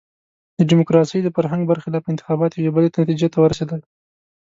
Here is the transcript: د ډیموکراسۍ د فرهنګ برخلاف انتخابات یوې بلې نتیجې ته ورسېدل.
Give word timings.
د 0.57 0.59
ډیموکراسۍ 0.69 1.19
د 1.23 1.29
فرهنګ 1.35 1.61
برخلاف 1.71 2.03
انتخابات 2.07 2.51
یوې 2.53 2.71
بلې 2.75 2.89
نتیجې 3.01 3.27
ته 3.33 3.37
ورسېدل. 3.41 3.81